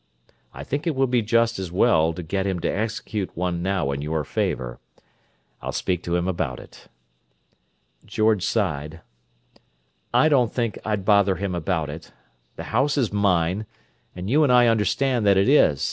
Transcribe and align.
I 0.51 0.63
think 0.63 0.87
it 0.87 0.95
would 0.95 1.11
be 1.11 1.21
just 1.21 1.59
as 1.59 1.71
well 1.71 2.11
to 2.13 2.23
get 2.23 2.47
him 2.47 2.59
to 2.61 2.67
execute 2.67 3.37
one 3.37 3.61
now 3.61 3.91
in 3.91 4.01
your 4.01 4.23
favour. 4.23 4.79
I'll 5.61 5.71
speak 5.71 6.01
to 6.05 6.15
him 6.15 6.27
about 6.27 6.59
it." 6.59 6.87
George 8.03 8.43
sighed. 8.43 9.01
"I 10.11 10.27
don't 10.27 10.51
think 10.51 10.79
I'd 10.83 11.05
bother 11.05 11.35
him 11.35 11.53
about 11.53 11.91
it: 11.91 12.11
the 12.55 12.63
house 12.73 12.97
is 12.97 13.13
mine, 13.13 13.67
and 14.15 14.27
you 14.27 14.43
and 14.43 14.51
I 14.51 14.65
understand 14.65 15.23
that 15.27 15.37
it 15.37 15.47
is. 15.47 15.79